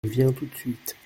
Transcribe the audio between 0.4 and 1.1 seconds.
de suite.